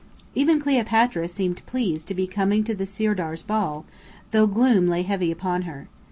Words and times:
Even 0.33 0.59
Cleopatra 0.59 1.27
seemed 1.27 1.63
pleased 1.67 2.07
to 2.07 2.15
be 2.15 2.25
coming 2.25 2.63
to 2.63 2.73
the 2.73 2.87
Sirdar's 2.87 3.43
ball, 3.43 3.85
though 4.31 4.47
gloom 4.47 4.87
lay 4.87 5.03
heavy 5.03 5.31
upon 5.31 5.61
her. 5.69 5.87